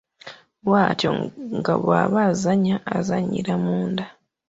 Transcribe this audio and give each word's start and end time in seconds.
Bwatyo 0.65 1.09
nga 1.57 1.73
bw’aba 1.81 2.19
azannya 2.31 2.75
azannyira 2.97 3.53
munda. 3.63 4.05